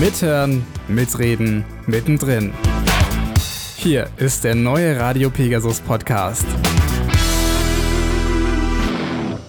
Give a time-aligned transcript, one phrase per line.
[0.00, 2.52] Mithören, mitreden, mittendrin.
[3.76, 6.44] Hier ist der neue Radio Pegasus Podcast.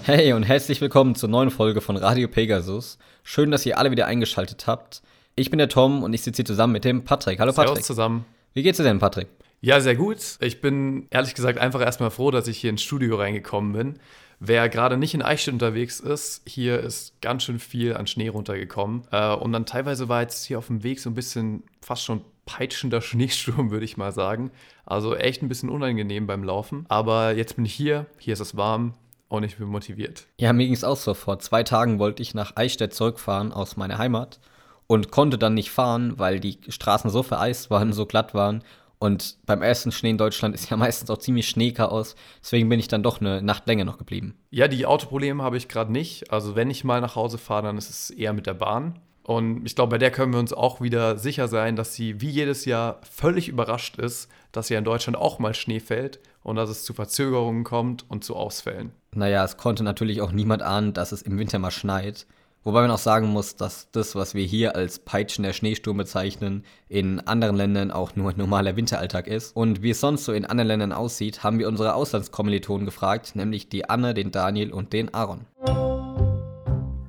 [0.04, 3.00] Hey und herzlich willkommen zur neuen Folge von Radio Pegasus.
[3.24, 5.02] Schön, dass ihr alle wieder eingeschaltet habt.
[5.36, 7.40] Ich bin der Tom und ich sitze hier zusammen mit dem Patrick.
[7.40, 7.78] Hallo Patrick.
[7.78, 8.26] Servus zusammen.
[8.54, 9.28] Wie geht's dir denn, Patrick?
[9.62, 10.20] Ja, sehr gut.
[10.42, 14.00] Ich bin ehrlich gesagt einfach erstmal froh, dass ich hier ins Studio reingekommen bin.
[14.40, 19.04] Wer gerade nicht in Eichstätt unterwegs ist, hier ist ganz schön viel an Schnee runtergekommen.
[19.12, 22.22] Äh, und dann teilweise war jetzt hier auf dem Weg so ein bisschen fast schon
[22.46, 24.52] peitschender Schneesturm, würde ich mal sagen.
[24.86, 26.86] Also echt ein bisschen unangenehm beim Laufen.
[26.90, 28.94] Aber jetzt bin ich hier, hier ist es warm
[29.30, 30.28] und ich bin motiviert.
[30.40, 31.14] Ja, mir ging es auch so.
[31.14, 34.40] Vor zwei Tagen wollte ich nach Eichstätt zurückfahren aus meiner Heimat
[34.88, 38.64] und konnte dann nicht fahren, weil die Straßen so vereist waren, so glatt waren.
[39.00, 42.16] Und beim ersten Schnee in Deutschland ist ja meistens auch ziemlich Schneechaos.
[42.42, 44.36] Deswegen bin ich dann doch eine Nacht länger noch geblieben.
[44.52, 46.32] Ja, die Autoprobleme habe ich gerade nicht.
[46.32, 49.00] Also wenn ich mal nach Hause fahre, dann ist es eher mit der Bahn.
[49.24, 52.30] Und ich glaube, bei der können wir uns auch wieder sicher sein, dass sie wie
[52.30, 56.70] jedes Jahr völlig überrascht ist, dass ja in Deutschland auch mal Schnee fällt und dass
[56.70, 58.92] es zu Verzögerungen kommt und zu Ausfällen.
[59.16, 62.28] Naja, es konnte natürlich auch niemand ahnen, dass es im Winter mal schneit.
[62.66, 67.20] Wobei man auch sagen muss, dass das, was wir hier als peitschender Schneesturm bezeichnen, in
[67.20, 69.56] anderen Ländern auch nur ein normaler Winteralltag ist.
[69.56, 73.70] Und wie es sonst so in anderen Ländern aussieht, haben wir unsere Auslandskommilitonen gefragt, nämlich
[73.70, 75.46] die Anne, den Daniel und den Aaron.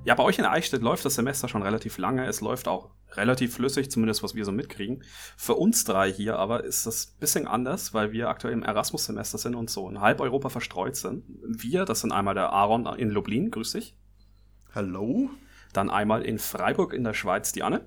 [0.05, 2.27] Ja, bei euch in Eichstätt läuft das Semester schon relativ lange.
[2.27, 5.05] Es läuft auch relativ flüssig, zumindest was wir so mitkriegen.
[5.39, 9.39] Für uns drei hier aber ist das ein bisschen anders, weil wir aktuell im Erasmus-Semester
[9.39, 11.25] sind und so in halb Europa verstreut sind.
[11.49, 13.97] Wir, das sind einmal der Aaron in Lublin, grüß dich.
[14.75, 15.31] Hallo.
[15.77, 17.87] Dann einmal in Freiburg in der Schweiz, die Anne.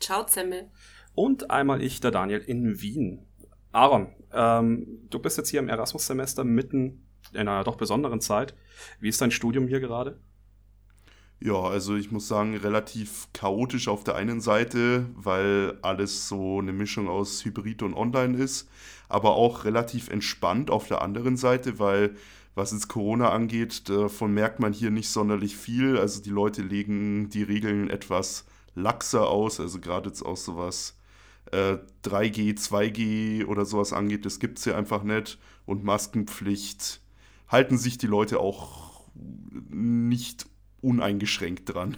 [0.00, 0.70] Ciao, Zemmel.
[1.14, 3.26] Und einmal ich, der Daniel, in Wien.
[3.70, 8.54] Aaron, ähm, du bist jetzt hier im Erasmus-Semester mitten in einer doch besonderen Zeit.
[8.98, 10.20] Wie ist dein Studium hier gerade?
[11.38, 16.72] Ja, also ich muss sagen, relativ chaotisch auf der einen Seite, weil alles so eine
[16.72, 18.70] Mischung aus Hybrid und Online ist,
[19.08, 22.14] aber auch relativ entspannt auf der anderen Seite, weil
[22.54, 25.96] was jetzt Corona angeht, davon merkt man hier nicht sonderlich viel.
[25.98, 30.98] Also die Leute legen die Regeln etwas laxer aus, also gerade jetzt auch sowas
[31.50, 35.38] äh, 3G, 2G oder sowas angeht, das gibt es hier einfach nicht.
[35.66, 37.00] Und Maskenpflicht
[37.48, 40.46] halten sich die Leute auch nicht
[40.80, 41.96] uneingeschränkt dran.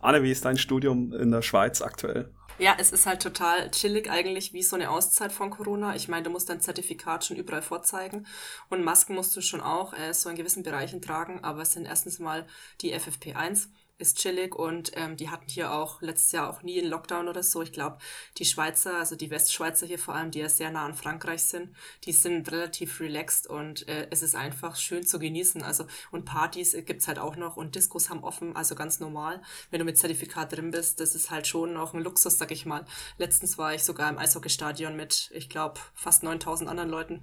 [0.00, 2.30] Anne, wie ist dein Studium in der Schweiz aktuell?
[2.58, 5.94] Ja, es ist halt total chillig eigentlich, wie so eine Auszeit von Corona.
[5.94, 8.26] Ich meine, du musst dein Zertifikat schon überall vorzeigen.
[8.68, 11.86] Und Masken musst du schon auch äh, so in gewissen Bereichen tragen, aber es sind
[11.86, 12.46] erstens mal
[12.80, 13.68] die FFP1
[13.98, 17.42] ist chillig und ähm, die hatten hier auch letztes Jahr auch nie einen Lockdown oder
[17.42, 17.62] so.
[17.62, 17.98] Ich glaube,
[18.36, 21.74] die Schweizer, also die Westschweizer hier vor allem, die ja sehr nah an Frankreich sind,
[22.04, 25.62] die sind relativ relaxed und äh, es ist einfach schön zu genießen.
[25.62, 29.42] Also und Partys gibt's halt auch noch und Diskos haben offen, also ganz normal.
[29.70, 32.66] Wenn du mit Zertifikat drin bist, das ist halt schon noch ein Luxus, sag ich
[32.66, 32.84] mal.
[33.18, 37.22] Letztens war ich sogar im Eishockeystadion mit, ich glaube, fast 9000 anderen Leuten.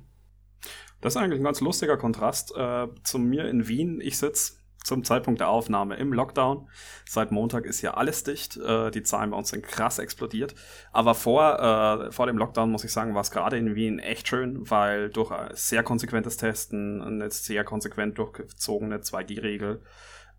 [1.00, 4.02] Das ist eigentlich ein ganz lustiger Kontrast äh, zu mir in Wien.
[4.02, 4.54] Ich sitze
[4.86, 6.70] zum Zeitpunkt der Aufnahme im Lockdown.
[7.06, 8.58] Seit Montag ist ja alles dicht.
[8.58, 10.54] Äh, die Zahlen bei uns sind krass explodiert.
[10.92, 14.28] Aber vor, äh, vor dem Lockdown, muss ich sagen, war es gerade in Wien echt
[14.28, 19.82] schön, weil durch sehr konsequentes Testen, eine sehr konsequent durchgezogene 2G-Regel,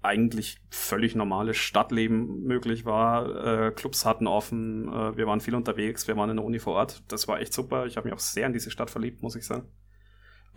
[0.03, 3.67] eigentlich völlig normales Stadtleben möglich war.
[3.67, 6.75] Äh, Clubs hatten offen, äh, wir waren viel unterwegs, wir waren in der Uni vor
[6.75, 7.03] Ort.
[7.09, 7.87] Das war echt super.
[7.87, 9.69] Ich habe mich auch sehr in diese Stadt verliebt, muss ich sagen.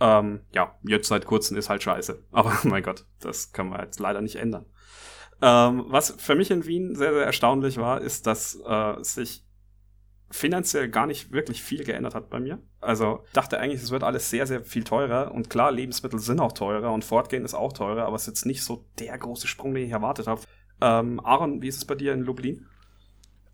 [0.00, 2.24] Ähm, ja, jetzt seit kurzem ist halt scheiße.
[2.32, 4.66] Aber mein Gott, das können wir jetzt leider nicht ändern.
[5.42, 9.44] Ähm, was für mich in Wien sehr, sehr erstaunlich war, ist, dass äh, sich
[10.30, 12.62] finanziell gar nicht wirklich viel geändert hat bei mir.
[12.80, 15.32] Also dachte eigentlich, es wird alles sehr, sehr viel teurer.
[15.32, 18.46] Und klar, Lebensmittel sind auch teurer und Fortgehen ist auch teurer, aber es ist jetzt
[18.46, 20.42] nicht so der große Sprung, den ich erwartet habe.
[20.80, 22.66] Ähm, Aaron, wie ist es bei dir in Lublin?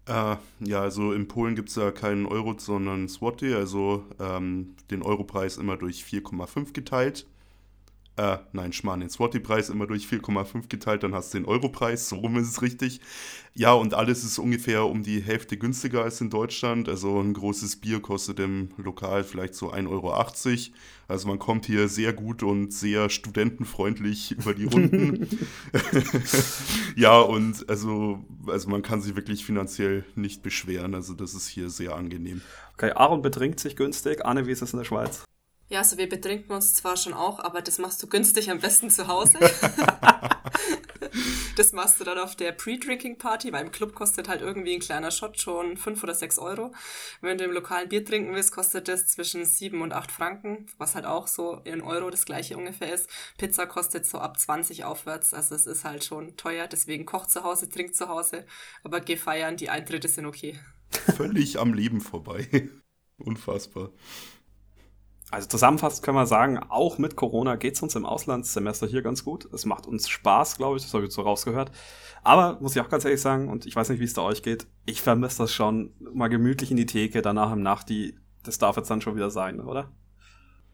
[0.07, 5.03] Äh, ja, also in Polen gibt es ja keinen Euro, sondern Swati, also ähm, den
[5.03, 7.27] Europreis immer durch 4,5 geteilt.
[8.17, 12.17] Äh, nein, Schmarrn, den Swati-Preis immer durch 4,5 geteilt, dann hast du den Europreis, so
[12.17, 13.03] rum ist es richtig.
[13.53, 16.89] Ja, und alles ist ungefähr um die Hälfte günstiger als in Deutschland.
[16.89, 20.15] Also ein großes Bier kostet im Lokal vielleicht so 1,80 Euro.
[21.09, 25.29] Also man kommt hier sehr gut und sehr studentenfreundlich über die Runden.
[26.97, 30.95] ja, und also, also man kann sich wirklich finanziell nicht beschweren.
[30.95, 32.41] Also das ist hier sehr angenehm.
[32.75, 34.25] Okay, Aaron betrinkt sich günstig.
[34.25, 35.25] Anne, wie ist es in der Schweiz?
[35.69, 38.89] Ja, also wir betrinken uns zwar schon auch, aber das machst du günstig am besten
[38.89, 39.39] zu Hause.
[41.57, 45.11] das machst du dann auf der Pre-Drinking-Party, weil im Club kostet halt irgendwie ein kleiner
[45.11, 46.73] Shot schon 5 oder 6 Euro.
[47.21, 50.95] Wenn du im lokalen Bier trinken willst, kostet das zwischen 7 und 8 Franken, was
[50.95, 53.11] halt auch so in Euro das gleiche ungefähr ist.
[53.37, 57.43] Pizza kostet so ab 20 aufwärts, also es ist halt schon teuer, deswegen koch zu
[57.43, 58.47] Hause, trink zu Hause,
[58.85, 60.61] aber geh feiern, die Eintritte sind okay.
[61.17, 62.69] Völlig am Leben vorbei.
[63.19, 63.91] Unfassbar.
[65.31, 69.25] Also zusammenfassend können wir sagen, auch mit Corona geht es uns im Auslandssemester hier ganz
[69.25, 69.49] gut.
[69.53, 71.73] Es macht uns Spaß, glaube ich, das habe ich so rausgehört.
[72.23, 74.43] Aber muss ich auch ganz ehrlich sagen, und ich weiß nicht, wie es da euch
[74.43, 78.77] geht, ich vermisse das schon, mal gemütlich in die Theke, danach im Nachti, das darf
[78.77, 79.91] jetzt dann schon wieder sein, oder?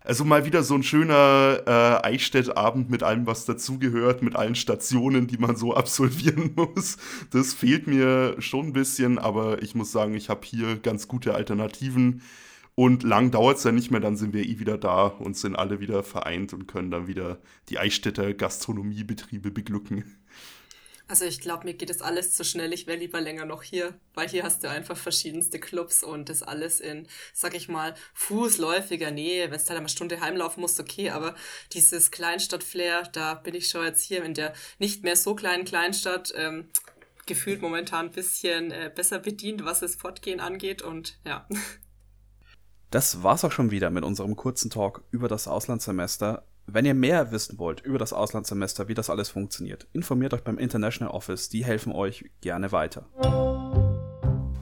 [0.05, 5.29] Also mal wieder so ein schöner äh, Eichstätt-Abend mit allem, was dazugehört, mit allen Stationen,
[5.29, 6.99] die man so absolvieren muss.
[7.31, 11.35] Das fehlt mir schon ein bisschen, aber ich muss sagen, ich habe hier ganz gute
[11.35, 12.23] Alternativen.
[12.75, 15.57] Und lang dauert es ja nicht mehr, dann sind wir eh wieder da und sind
[15.57, 17.39] alle wieder vereint und können dann wieder
[17.69, 20.23] die Eichstätter Gastronomiebetriebe beglücken.
[21.13, 22.73] Also ich glaube, mir geht das alles zu schnell.
[22.73, 26.43] Ich wäre lieber länger noch hier, weil hier hast du einfach verschiedenste Clubs und das
[26.43, 29.51] alles in, sag ich mal, fußläufiger Nähe.
[29.51, 31.35] Wenn es dann eine Stunde heimlaufen musst, okay, aber
[31.73, 36.33] dieses Kleinstadt-Flair, da bin ich schon jetzt hier in der nicht mehr so kleinen Kleinstadt
[36.35, 36.71] ähm,
[37.27, 41.47] gefühlt momentan ein bisschen äh, besser bedient, was das Fortgehen angeht und ja.
[42.93, 46.43] Das war's auch schon wieder mit unserem kurzen Talk über das Auslandssemester.
[46.67, 50.59] Wenn ihr mehr wissen wollt über das Auslandssemester, wie das alles funktioniert, informiert euch beim
[50.59, 53.07] International Office, die helfen euch gerne weiter.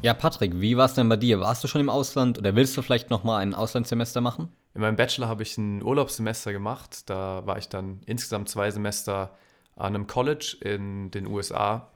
[0.03, 1.41] Ja, Patrick, wie war es denn bei dir?
[1.41, 4.49] Warst du schon im Ausland oder willst du vielleicht noch mal ein Auslandssemester machen?
[4.75, 7.11] In meinem Bachelor habe ich ein Urlaubssemester gemacht.
[7.11, 9.37] Da war ich dann insgesamt zwei Semester
[9.75, 11.91] an einem College in den USA.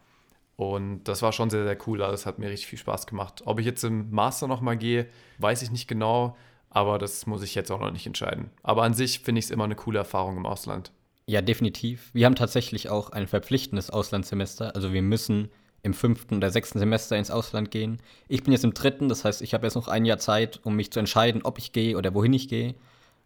[0.57, 1.99] Und das war schon sehr, sehr cool.
[1.99, 3.43] Das hat mir richtig viel Spaß gemacht.
[3.45, 5.07] Ob ich jetzt im Master nochmal gehe,
[5.39, 6.37] weiß ich nicht genau.
[6.71, 8.51] Aber das muss ich jetzt auch noch nicht entscheiden.
[8.63, 10.93] Aber an sich finde ich es immer eine coole Erfahrung im Ausland.
[11.27, 12.11] Ja, definitiv.
[12.13, 14.75] Wir haben tatsächlich auch ein verpflichtendes Auslandssemester.
[14.75, 15.51] Also wir müssen
[15.83, 17.99] im fünften oder sechsten Semester ins Ausland gehen.
[18.29, 20.75] Ich bin jetzt im dritten, das heißt, ich habe jetzt noch ein Jahr Zeit, um
[20.77, 22.75] mich zu entscheiden, ob ich gehe oder wohin ich gehe.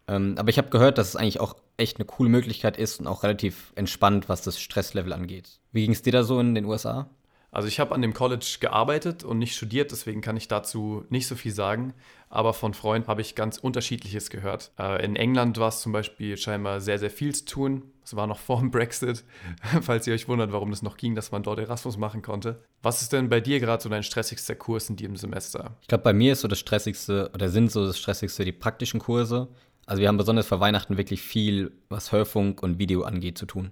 [0.09, 3.07] Ähm, aber ich habe gehört, dass es eigentlich auch echt eine coole Möglichkeit ist und
[3.07, 5.61] auch relativ entspannt, was das Stresslevel angeht.
[5.73, 7.09] Wie ging es dir da so in den USA?
[7.51, 11.27] Also ich habe an dem College gearbeitet und nicht studiert, deswegen kann ich dazu nicht
[11.27, 11.95] so viel sagen.
[12.29, 14.73] Aber von Freunden habe ich ganz unterschiedliches gehört.
[14.79, 17.83] Äh, in England war es zum Beispiel scheinbar sehr, sehr viel zu tun.
[18.05, 19.25] Es war noch vor dem Brexit,
[19.81, 22.63] falls ihr euch wundert, warum das noch ging, dass man dort Erasmus machen konnte.
[22.83, 25.77] Was ist denn bei dir gerade so dein stressigster Kurs in diesem Semester?
[25.81, 29.01] Ich glaube, bei mir ist so das stressigste oder sind so das stressigste die praktischen
[29.01, 29.49] Kurse.
[29.87, 33.71] Also wir haben besonders vor Weihnachten wirklich viel, was Hörfunk und Video angeht, zu tun.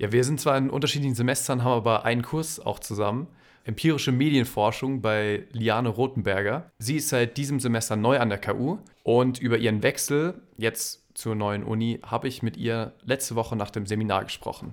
[0.00, 3.26] Ja, wir sind zwar in unterschiedlichen Semestern, haben aber einen Kurs auch zusammen.
[3.64, 6.70] Empirische Medienforschung bei Liane Rothenberger.
[6.78, 11.34] Sie ist seit diesem Semester neu an der KU und über ihren Wechsel jetzt zur
[11.34, 14.72] neuen Uni habe ich mit ihr letzte Woche nach dem Seminar gesprochen.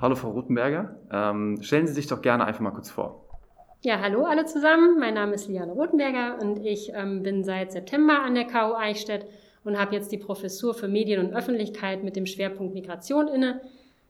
[0.00, 3.24] Hallo Frau Rothenberger, ähm, stellen Sie sich doch gerne einfach mal kurz vor.
[3.80, 5.00] Ja, hallo alle zusammen.
[5.00, 9.26] Mein Name ist Liane Rothenberger und ich ähm, bin seit September an der KU Eichstätt
[9.64, 13.60] und habe jetzt die Professur für Medien und Öffentlichkeit mit dem Schwerpunkt Migration inne.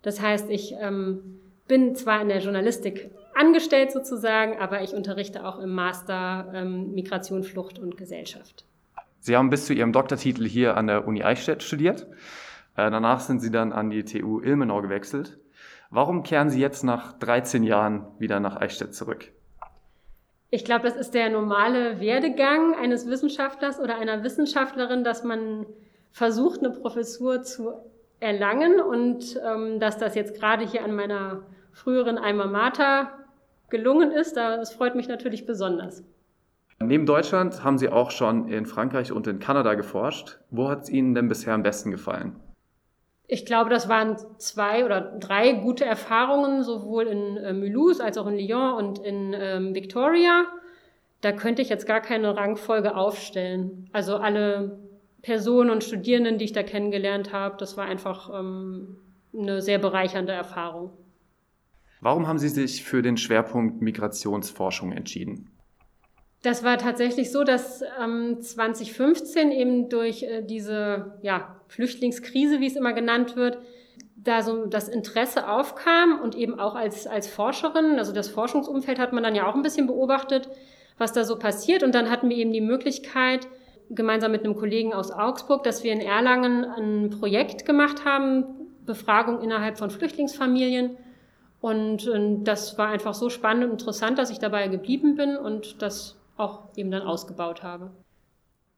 [0.02, 5.58] Das heißt, ich ähm, bin zwar in der Journalistik angestellt sozusagen, aber ich unterrichte auch
[5.58, 8.64] im Master ähm, Migration, Flucht und Gesellschaft.
[9.20, 12.06] Sie haben bis zu Ihrem Doktortitel hier an der Uni Eichstätt studiert.
[12.76, 15.38] Äh, danach sind Sie dann an die TU Ilmenau gewechselt.
[15.90, 19.32] Warum kehren Sie jetzt nach 13 Jahren wieder nach Eichstätt zurück?
[20.50, 25.66] Ich glaube, das ist der normale Werdegang eines Wissenschaftlers oder einer Wissenschaftlerin, dass man
[26.10, 27.72] versucht, eine Professur zu
[28.20, 31.42] erlangen und ähm, dass das jetzt gerade hier an meiner
[31.72, 33.12] früheren Alma Mater
[33.68, 36.02] gelungen ist, das freut mich natürlich besonders.
[36.80, 40.38] Neben Deutschland haben Sie auch schon in Frankreich und in Kanada geforscht.
[40.50, 42.36] Wo hat es Ihnen denn bisher am besten gefallen?
[43.30, 48.26] Ich glaube, das waren zwei oder drei gute Erfahrungen, sowohl in äh, Mulhouse als auch
[48.26, 50.46] in Lyon und in ähm, Victoria.
[51.20, 53.90] Da könnte ich jetzt gar keine Rangfolge aufstellen.
[53.92, 54.78] Also alle
[55.20, 58.96] Personen und Studierenden, die ich da kennengelernt habe, das war einfach ähm,
[59.36, 60.92] eine sehr bereichernde Erfahrung.
[62.00, 65.50] Warum haben Sie sich für den Schwerpunkt Migrationsforschung entschieden?
[66.42, 72.76] Das war tatsächlich so, dass ähm, 2015 eben durch äh, diese ja, Flüchtlingskrise, wie es
[72.76, 73.58] immer genannt wird,
[74.16, 79.12] da so das Interesse aufkam und eben auch als, als Forscherin, also das Forschungsumfeld hat
[79.12, 80.48] man dann ja auch ein bisschen beobachtet,
[80.98, 81.82] was da so passiert.
[81.82, 83.46] Und dann hatten wir eben die Möglichkeit,
[83.90, 88.44] gemeinsam mit einem Kollegen aus Augsburg, dass wir in Erlangen ein Projekt gemacht haben,
[88.84, 90.96] Befragung innerhalb von Flüchtlingsfamilien.
[91.60, 95.82] Und, und das war einfach so spannend und interessant, dass ich dabei geblieben bin und
[95.82, 97.90] das auch eben dann ausgebaut habe.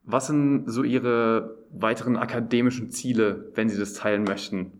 [0.02, 4.72] Was sind so Ihre weiteren akademischen Ziele, wenn Sie das teilen möchten?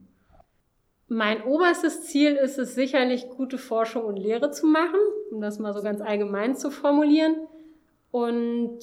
[1.08, 5.00] Mein oberstes Ziel ist es sicherlich, gute Forschung und Lehre zu machen,
[5.32, 7.34] um das mal so ganz allgemein zu formulieren.
[8.12, 8.78] Und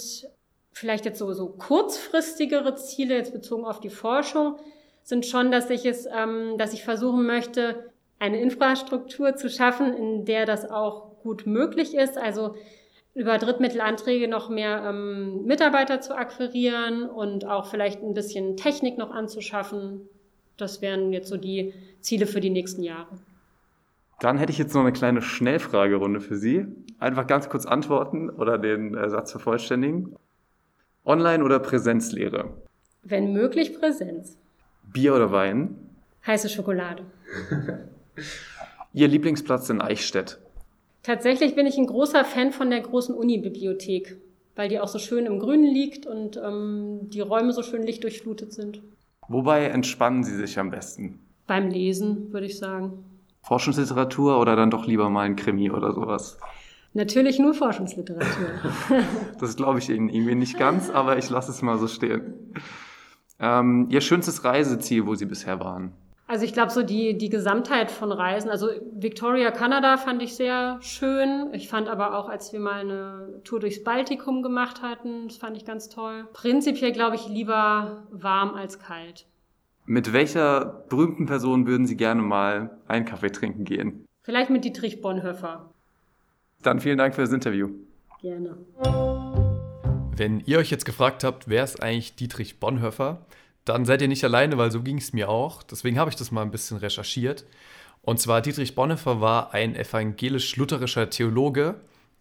[0.71, 4.57] vielleicht jetzt so, so kurzfristigere Ziele, jetzt bezogen auf die Forschung,
[5.03, 10.25] sind schon, dass ich es, ähm, dass ich versuchen möchte, eine Infrastruktur zu schaffen, in
[10.25, 12.17] der das auch gut möglich ist.
[12.17, 12.55] Also
[13.17, 19.09] über Drittmittelanträge noch mehr ähm, Mitarbeiter zu akquirieren und auch vielleicht ein bisschen Technik noch
[19.09, 20.01] anzuschaffen.
[20.55, 23.07] Das wären jetzt so die Ziele für die nächsten Jahre.
[24.19, 26.67] Dann hätte ich jetzt noch eine kleine Schnellfragerunde für Sie.
[26.99, 30.15] Einfach ganz kurz antworten oder den äh, Satz vervollständigen.
[31.03, 32.53] Online- oder Präsenzlehre?
[33.01, 34.37] Wenn möglich Präsenz.
[34.93, 35.75] Bier oder Wein?
[36.27, 37.03] Heiße Schokolade.
[38.93, 40.39] Ihr Lieblingsplatz in Eichstätt?
[41.07, 44.17] Tatsächlich bin ich ein großer Fan von der großen Unibibliothek,
[44.57, 48.51] weil die auch so schön im Grünen liegt und ähm, die Räume so schön lichtdurchflutet
[48.51, 48.81] sind.
[49.29, 51.19] Wobei entspannen Sie sich am besten?
[51.47, 53.05] Beim Lesen, würde ich sagen.
[53.41, 56.39] Forschungsliteratur oder dann doch lieber mal ein Krimi oder sowas?
[56.91, 58.49] Natürlich nur Forschungsliteratur.
[59.39, 62.33] das glaube ich Ihnen irgendwie nicht ganz, aber ich lasse es mal so stehen.
[63.39, 65.93] Ähm, Ihr schönstes Reiseziel, wo Sie bisher waren?
[66.29, 70.77] Also ich glaube so die, die Gesamtheit von Reisen, also Victoria, Kanada fand ich sehr
[70.81, 71.53] schön.
[71.53, 75.55] Ich fand aber auch, als wir mal eine Tour durchs Baltikum gemacht hatten, das fand
[75.55, 76.27] ich ganz toll.
[76.33, 79.25] Prinzipiell glaube ich lieber warm als kalt.
[79.85, 84.05] Mit welcher berühmten Person würden Sie gerne mal einen Kaffee trinken gehen?
[84.23, 85.73] Vielleicht mit Dietrich Bonhoeffer.
[86.61, 87.69] Dann vielen Dank für das Interview.
[88.19, 88.57] Gerne.
[90.13, 93.25] Wenn ihr euch jetzt gefragt habt, wer ist eigentlich Dietrich Bonhoeffer,
[93.69, 95.63] dann seid ihr nicht alleine, weil so ging es mir auch.
[95.63, 97.45] Deswegen habe ich das mal ein bisschen recherchiert.
[98.01, 101.75] Und zwar Dietrich Bonhoeffer war ein evangelisch-lutherischer Theologe,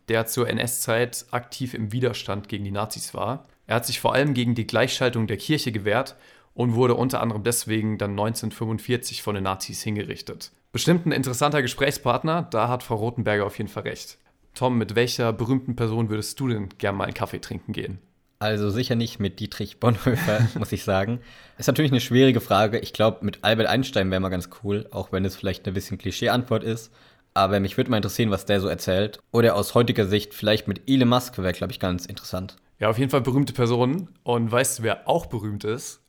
[0.08, 3.46] der zur NS-Zeit aktiv im Widerstand gegen die Nazis war.
[3.66, 6.16] Er hat sich vor allem gegen die Gleichschaltung der Kirche gewehrt
[6.54, 10.52] und wurde unter anderem deswegen dann 1945 von den Nazis hingerichtet.
[10.72, 14.18] Bestimmt ein interessanter Gesprächspartner, da hat Frau Rothenberger auf jeden Fall recht.
[14.54, 17.98] Tom, mit welcher berühmten Person würdest du denn gern mal einen Kaffee trinken gehen?
[18.38, 21.20] Also sicher nicht mit Dietrich Bonhoeffer, muss ich sagen.
[21.58, 22.78] Ist natürlich eine schwierige Frage.
[22.78, 25.96] Ich glaube, mit Albert Einstein wäre mal ganz cool, auch wenn es vielleicht eine bisschen
[25.96, 26.92] Klischee-Antwort ist.
[27.32, 29.20] Aber mich würde mal interessieren, was der so erzählt.
[29.30, 32.56] Oder aus heutiger Sicht vielleicht mit Elon Musk wäre, glaube ich, ganz interessant.
[32.78, 34.08] Ja, auf jeden Fall berühmte Personen.
[34.22, 36.00] Und weißt du, wer auch berühmt ist?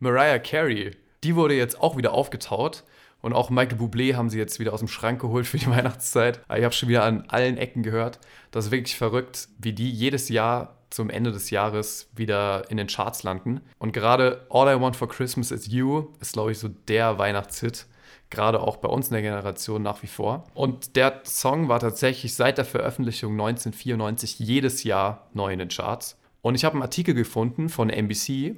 [0.00, 0.96] Mariah Carey.
[1.24, 2.84] Die wurde jetzt auch wieder aufgetaut.
[3.20, 6.40] Und auch Michael Bublé haben sie jetzt wieder aus dem Schrank geholt für die Weihnachtszeit.
[6.56, 8.20] Ich habe schon wieder an allen Ecken gehört.
[8.50, 12.86] Das ist wirklich verrückt, wie die jedes Jahr zum Ende des Jahres wieder in den
[12.86, 13.60] Charts landen.
[13.78, 17.86] Und gerade All I Want for Christmas is You ist, glaube ich, so der Weihnachtshit.
[18.30, 20.44] Gerade auch bei uns in der Generation nach wie vor.
[20.54, 26.18] Und der Song war tatsächlich seit der Veröffentlichung 1994 jedes Jahr neu in den Charts.
[26.42, 28.56] Und ich habe einen Artikel gefunden von NBC,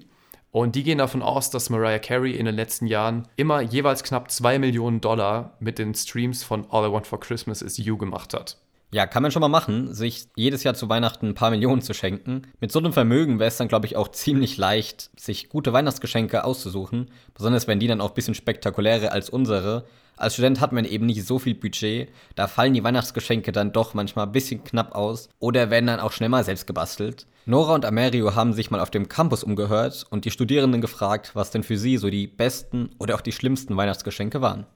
[0.52, 4.30] und die gehen davon aus, dass Mariah Carey in den letzten Jahren immer jeweils knapp
[4.30, 8.34] 2 Millionen Dollar mit den Streams von All I Want for Christmas is You gemacht
[8.34, 8.58] hat.
[8.92, 11.94] Ja, kann man schon mal machen, sich jedes Jahr zu Weihnachten ein paar Millionen zu
[11.94, 12.42] schenken.
[12.58, 16.42] Mit so einem Vermögen wäre es dann, glaube ich, auch ziemlich leicht, sich gute Weihnachtsgeschenke
[16.42, 17.08] auszusuchen.
[17.32, 19.84] Besonders wenn die dann auch ein bisschen spektakulärer als unsere.
[20.16, 22.08] Als Student hat man eben nicht so viel Budget.
[22.34, 26.12] Da fallen die Weihnachtsgeschenke dann doch manchmal ein bisschen knapp aus oder werden dann auch
[26.12, 27.26] schnell mal selbst gebastelt.
[27.46, 31.52] Nora und Amerio haben sich mal auf dem Campus umgehört und die Studierenden gefragt, was
[31.52, 34.66] denn für sie so die besten oder auch die schlimmsten Weihnachtsgeschenke waren.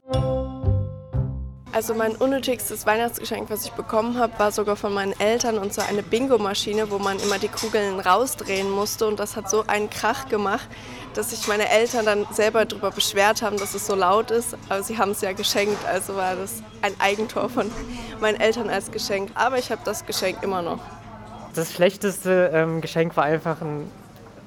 [1.74, 5.86] Also mein unnötigstes Weihnachtsgeschenk, was ich bekommen habe, war sogar von meinen Eltern und zwar
[5.86, 10.28] eine Bingo-Maschine, wo man immer die Kugeln rausdrehen musste und das hat so einen Krach
[10.28, 10.68] gemacht,
[11.14, 14.84] dass sich meine Eltern dann selber darüber beschwert haben, dass es so laut ist, aber
[14.84, 17.68] sie haben es ja geschenkt, also war das ein Eigentor von
[18.20, 19.32] meinen Eltern als Geschenk.
[19.34, 20.78] Aber ich habe das Geschenk immer noch.
[21.56, 23.90] Das schlechteste ähm, Geschenk war einfach ein,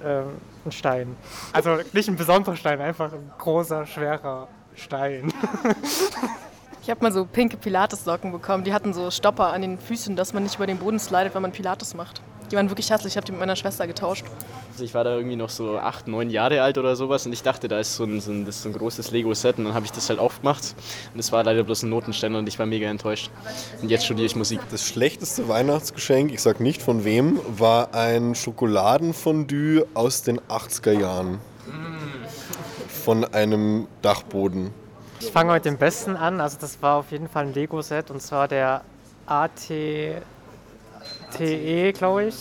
[0.01, 0.27] ähm,
[0.65, 1.17] ein Stein.
[1.51, 5.33] Also nicht ein besonderer Stein, einfach ein großer, schwerer Stein.
[6.87, 8.63] Ich habe mal so pinke Pilates-Socken bekommen.
[8.63, 11.41] Die hatten so Stopper an den Füßen, dass man nicht über den Boden slidet, wenn
[11.41, 12.21] man Pilates macht.
[12.49, 13.11] Die waren wirklich hässlich.
[13.11, 14.23] Ich habe die mit meiner Schwester getauscht.
[14.71, 17.43] Also ich war da irgendwie noch so acht, neun Jahre alt oder sowas und ich
[17.43, 19.73] dachte, da ist so ein, so ein, das ist so ein großes Lego-Set und dann
[19.73, 20.75] habe ich das halt aufgemacht
[21.13, 23.31] und es war leider bloß ein Notenständer und ich war mega enttäuscht.
[23.81, 24.61] Und jetzt studiere ich Musik.
[24.71, 31.39] Das schlechteste Weihnachtsgeschenk, ich sag nicht von wem, war ein Schokoladenfondue aus den 80er Jahren.
[32.87, 34.71] Von einem Dachboden.
[35.19, 36.39] Ich fange heute den besten an.
[36.39, 38.81] Also das war auf jeden Fall ein Lego-Set und zwar der
[39.25, 40.21] ATTE,
[41.93, 42.35] glaube ich.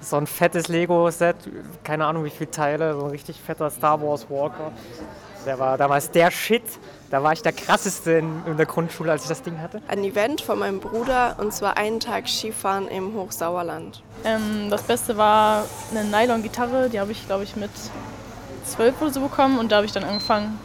[0.00, 1.36] So ein fettes Lego-Set,
[1.82, 4.70] keine Ahnung wie viele Teile, so ein richtig fetter Star Wars Walker.
[5.46, 6.62] Der war damals der Shit.
[7.10, 9.80] Da war ich der krasseste in, in der Grundschule, als ich das Ding hatte.
[9.88, 14.02] Ein Event von meinem Bruder und zwar einen Tag Skifahren im Hochsauerland.
[14.24, 17.70] Ähm, das Beste war eine Nylon-Gitarre, die habe ich, glaube ich, mit
[18.66, 20.58] zwölf oder so bekommen und da habe ich dann angefangen,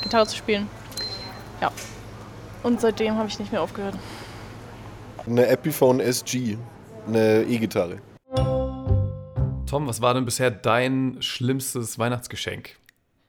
[0.00, 0.68] Gitarre zu spielen.
[1.62, 1.70] Ja.
[2.64, 3.94] Und seitdem habe ich nicht mehr aufgehört.
[5.24, 6.58] Eine Epiphone SG,
[7.06, 7.98] eine E-Gitarre.
[9.66, 12.70] Tom, was war denn bisher dein schlimmstes Weihnachtsgeschenk?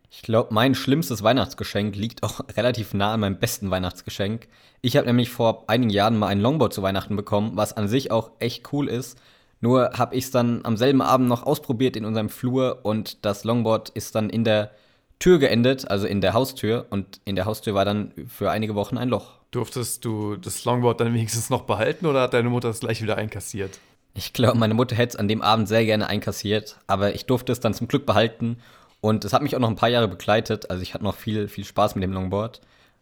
[0.09, 4.47] Ich glaube, mein schlimmstes Weihnachtsgeschenk liegt auch relativ nah an meinem besten Weihnachtsgeschenk.
[4.81, 8.09] Ich habe nämlich vor einigen Jahren mal ein Longboard zu Weihnachten bekommen, was an sich
[8.09, 9.19] auch echt cool ist.
[9.61, 13.43] Nur habe ich es dann am selben Abend noch ausprobiert in unserem Flur und das
[13.43, 14.71] Longboard ist dann in der
[15.19, 16.85] Tür geendet, also in der Haustür.
[16.89, 19.39] Und in der Haustür war dann für einige Wochen ein Loch.
[19.51, 23.17] Durftest du das Longboard dann wenigstens noch behalten oder hat deine Mutter es gleich wieder
[23.17, 23.79] einkassiert?
[24.15, 27.51] Ich glaube, meine Mutter hätte es an dem Abend sehr gerne einkassiert, aber ich durfte
[27.51, 28.57] es dann zum Glück behalten.
[29.01, 30.69] Und es hat mich auch noch ein paar Jahre begleitet.
[30.69, 32.61] Also ich hatte noch viel, viel Spaß mit dem Longboard.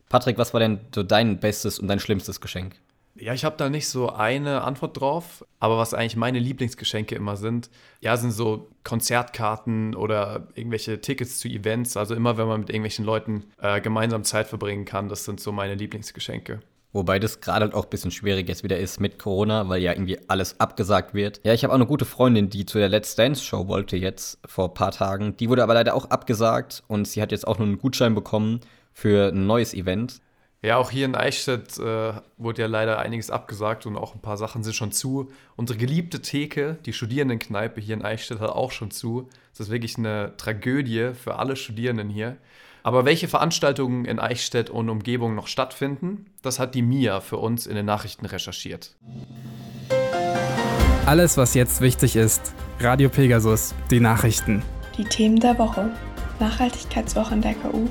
[0.10, 2.76] Patrick, was war denn so dein bestes und dein schlimmstes Geschenk?
[3.16, 7.36] Ja, ich habe da nicht so eine Antwort drauf, aber was eigentlich meine Lieblingsgeschenke immer
[7.36, 11.98] sind, ja, sind so Konzertkarten oder irgendwelche Tickets zu Events.
[11.98, 15.52] Also immer, wenn man mit irgendwelchen Leuten äh, gemeinsam Zeit verbringen kann, das sind so
[15.52, 16.62] meine Lieblingsgeschenke.
[16.94, 19.94] Wobei das gerade halt auch ein bisschen schwierig jetzt wieder ist mit Corona, weil ja
[19.94, 21.40] irgendwie alles abgesagt wird.
[21.44, 24.40] Ja, ich habe auch eine gute Freundin, die zu der Let's Dance Show wollte jetzt
[24.46, 25.38] vor ein paar Tagen.
[25.38, 28.60] Die wurde aber leider auch abgesagt und sie hat jetzt auch nur einen Gutschein bekommen
[28.94, 30.22] für ein neues Event.
[30.64, 34.38] Ja, auch hier in Eichstätt äh, wurde ja leider einiges abgesagt und auch ein paar
[34.38, 35.32] Sachen sind schon zu.
[35.56, 39.28] Unsere geliebte Theke, die Studierendenkneipe hier in Eichstätt, hat auch schon zu.
[39.54, 42.38] Das ist wirklich eine Tragödie für alle Studierenden hier.
[42.84, 47.66] Aber welche Veranstaltungen in Eichstätt und Umgebung noch stattfinden, das hat die Mia für uns
[47.66, 48.96] in den Nachrichten recherchiert.
[51.08, 52.54] Alles, was jetzt wichtig ist.
[52.80, 54.62] Radio Pegasus, die Nachrichten.
[54.96, 55.90] Die Themen der Woche.
[56.40, 57.88] Nachhaltigkeitswoche an der KU,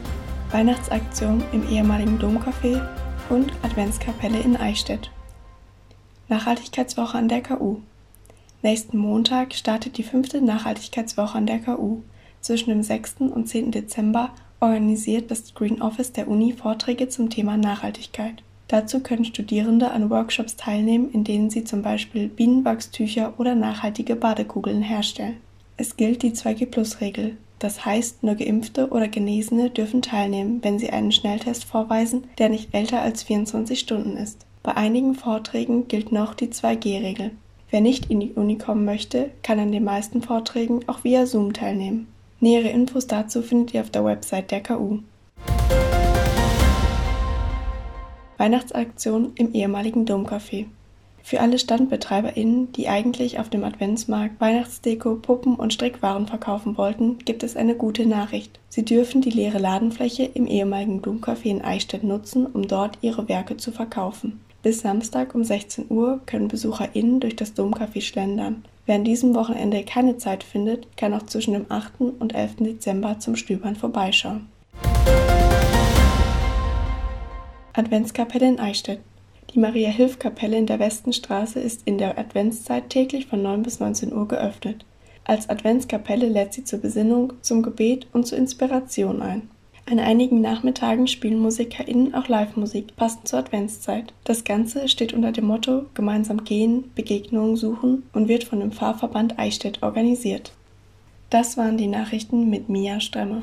[0.52, 2.85] Weihnachtsaktion im ehemaligen Domcafé
[3.28, 5.12] und Adventskapelle in Eichstätt.
[6.28, 7.76] Nachhaltigkeitswoche an der KU.
[8.61, 12.02] Nächsten Montag startet die fünfte Nachhaltigkeitswoche an der KU.
[12.40, 13.16] Zwischen dem 6.
[13.21, 13.71] und 10.
[13.71, 18.42] Dezember organisiert das Green Office der Uni Vorträge zum Thema Nachhaltigkeit.
[18.66, 24.83] Dazu können Studierende an Workshops teilnehmen, in denen sie zum Beispiel Bienenwachstücher oder nachhaltige Badekugeln
[24.83, 25.37] herstellen.
[25.76, 27.37] Es gilt die 2G-Plus-Regel.
[27.60, 32.74] Das heißt, nur Geimpfte oder Genesene dürfen teilnehmen, wenn sie einen Schnelltest vorweisen, der nicht
[32.74, 34.46] älter als 24 Stunden ist.
[34.62, 37.32] Bei einigen Vorträgen gilt noch die 2G-Regel.
[37.70, 41.52] Wer nicht in die Uni kommen möchte, kann an den meisten Vorträgen auch via Zoom
[41.52, 42.08] teilnehmen.
[42.40, 45.00] Nähere Infos dazu findet ihr auf der Website der KU.
[48.38, 50.64] Weihnachtsaktion im ehemaligen Domcafé.
[51.23, 57.43] Für alle StandbetreiberInnen, die eigentlich auf dem Adventsmarkt Weihnachtsdeko, Puppen und Strickwaren verkaufen wollten, gibt
[57.43, 58.59] es eine gute Nachricht.
[58.69, 63.56] Sie dürfen die leere Ladenfläche im ehemaligen Domcafé in Eichstätt nutzen, um dort ihre Werke
[63.56, 64.41] zu verkaufen.
[64.63, 68.65] Bis Samstag um 16 Uhr können BesucherInnen durch das Domcafé schlendern.
[68.85, 72.00] Wer an diesem Wochenende keine Zeit findet, kann auch zwischen dem 8.
[72.19, 72.56] und 11.
[72.56, 74.49] Dezember zum Stöbern vorbeischauen.
[77.73, 79.00] Adventskapelle in Eichstätt.
[79.54, 84.28] Die Maria-Hilf-Kapelle in der Westenstraße ist in der Adventszeit täglich von 9 bis 19 Uhr
[84.28, 84.84] geöffnet.
[85.25, 89.50] Als Adventskapelle lädt sie zur Besinnung, zum Gebet und zur Inspiration ein.
[89.91, 94.13] An einigen Nachmittagen spielen MusikerInnen auch Live-Musik, passend zur Adventszeit.
[94.23, 99.39] Das Ganze steht unter dem Motto Gemeinsam gehen, Begegnungen suchen und wird von dem Pfarrverband
[99.41, 100.52] Eichstätt organisiert.
[101.28, 103.43] Das waren die Nachrichten mit Mia Stremme.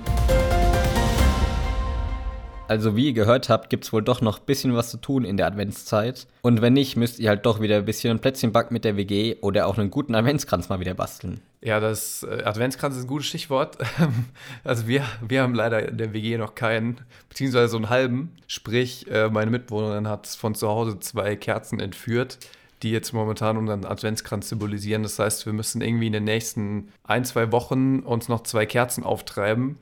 [2.67, 5.23] Also wie ihr gehört habt, gibt es wohl doch noch ein bisschen was zu tun
[5.23, 6.27] in der Adventszeit.
[6.41, 8.97] Und wenn nicht, müsst ihr halt doch wieder ein bisschen ein Plätzchen backen mit der
[8.97, 11.39] WG oder auch einen guten Adventskranz mal wieder basteln.
[11.61, 13.77] Ja, das äh, Adventskranz ist ein gutes Stichwort.
[14.65, 16.99] also wir, wir haben leider in der WG noch keinen,
[17.29, 18.35] beziehungsweise so einen halben.
[18.47, 22.37] Sprich, äh, meine Mitbewohnerin hat von zu Hause zwei Kerzen entführt,
[22.83, 25.03] die jetzt momentan unseren Adventskranz symbolisieren.
[25.03, 29.03] Das heißt, wir müssen irgendwie in den nächsten ein, zwei Wochen uns noch zwei Kerzen
[29.03, 29.77] auftreiben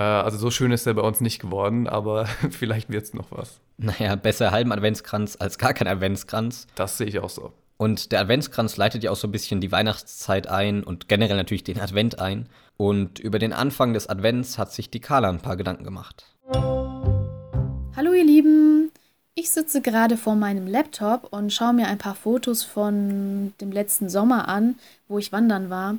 [0.00, 3.60] also so schön ist er bei uns nicht geworden, aber vielleicht wird es noch was.
[3.78, 6.66] Naja, besser halben Adventskranz als gar kein Adventskranz.
[6.74, 7.52] Das sehe ich auch so.
[7.76, 11.64] Und der Adventskranz leitet ja auch so ein bisschen die Weihnachtszeit ein und generell natürlich
[11.64, 12.48] den Advent ein.
[12.76, 16.26] Und über den Anfang des Advents hat sich die Carla ein paar Gedanken gemacht.
[17.96, 18.92] Hallo ihr Lieben,
[19.34, 24.08] ich sitze gerade vor meinem Laptop und schaue mir ein paar Fotos von dem letzten
[24.08, 24.76] Sommer an,
[25.08, 25.96] wo ich wandern war.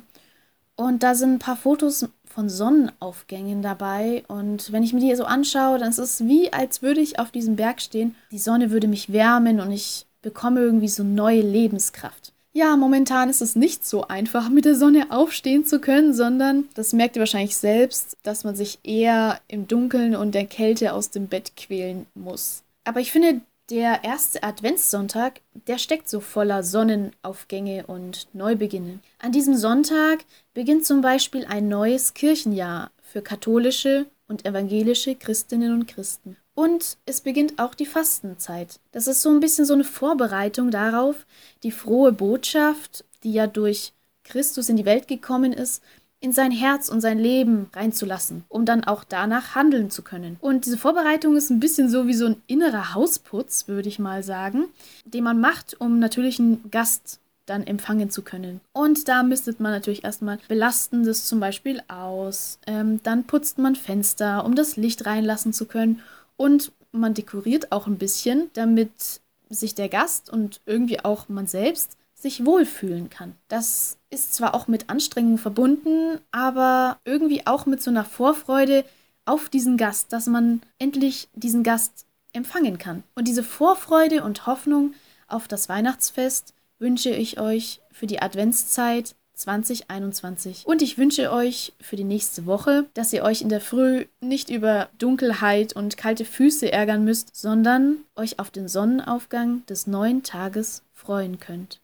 [0.76, 4.24] Und da sind ein paar Fotos von Sonnenaufgängen dabei.
[4.26, 7.30] Und wenn ich mir die so anschaue, dann ist es wie, als würde ich auf
[7.30, 8.16] diesem Berg stehen.
[8.32, 12.32] Die Sonne würde mich wärmen und ich bekomme irgendwie so neue Lebenskraft.
[12.52, 16.92] Ja, momentan ist es nicht so einfach, mit der Sonne aufstehen zu können, sondern das
[16.92, 21.26] merkt ihr wahrscheinlich selbst, dass man sich eher im Dunkeln und der Kälte aus dem
[21.26, 22.62] Bett quälen muss.
[22.84, 29.00] Aber ich finde, der erste Adventssonntag, der steckt so voller Sonnenaufgänge und Neubeginne.
[29.18, 35.86] An diesem Sonntag beginnt zum Beispiel ein neues Kirchenjahr für katholische und evangelische Christinnen und
[35.86, 36.36] Christen.
[36.54, 38.78] Und es beginnt auch die Fastenzeit.
[38.92, 41.26] Das ist so ein bisschen so eine Vorbereitung darauf,
[41.62, 45.82] die frohe Botschaft, die ja durch Christus in die Welt gekommen ist,
[46.24, 50.38] in sein Herz und sein Leben reinzulassen, um dann auch danach handeln zu können.
[50.40, 54.22] Und diese Vorbereitung ist ein bisschen so wie so ein innerer Hausputz, würde ich mal
[54.22, 54.64] sagen,
[55.04, 58.62] den man macht, um natürlich einen Gast dann empfangen zu können.
[58.72, 62.58] Und da mistet man natürlich erstmal Belastendes zum Beispiel aus.
[62.66, 66.00] Ähm, dann putzt man Fenster, um das Licht reinlassen zu können.
[66.38, 71.98] Und man dekoriert auch ein bisschen, damit sich der Gast und irgendwie auch man selbst
[72.14, 73.34] sich wohlfühlen kann.
[73.48, 78.84] Das ist zwar auch mit Anstrengung verbunden, aber irgendwie auch mit so einer Vorfreude
[79.24, 83.02] auf diesen Gast, dass man endlich diesen Gast empfangen kann.
[83.14, 84.94] Und diese Vorfreude und Hoffnung
[85.28, 90.66] auf das Weihnachtsfest wünsche ich euch für die Adventszeit 2021.
[90.66, 94.50] Und ich wünsche euch für die nächste Woche, dass ihr euch in der Früh nicht
[94.50, 100.82] über Dunkelheit und kalte Füße ärgern müsst, sondern euch auf den Sonnenaufgang des neuen Tages
[100.92, 101.80] freuen könnt.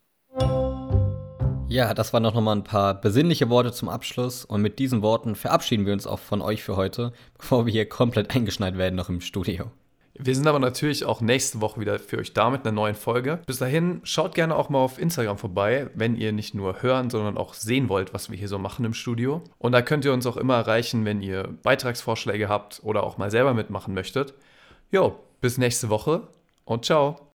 [1.71, 4.45] Ja, das waren noch mal ein paar besinnliche Worte zum Abschluss.
[4.45, 7.89] Und mit diesen Worten verabschieden wir uns auch von euch für heute, bevor wir hier
[7.89, 9.71] komplett eingeschneit werden noch im Studio.
[10.15, 13.39] Wir sind aber natürlich auch nächste Woche wieder für euch da mit einer neuen Folge.
[13.47, 17.39] Bis dahin, schaut gerne auch mal auf Instagram vorbei, wenn ihr nicht nur hören, sondern
[17.39, 19.41] auch sehen wollt, was wir hier so machen im Studio.
[19.59, 23.31] Und da könnt ihr uns auch immer erreichen, wenn ihr Beitragsvorschläge habt oder auch mal
[23.31, 24.35] selber mitmachen möchtet.
[24.91, 26.27] Jo, bis nächste Woche
[26.65, 27.29] und ciao.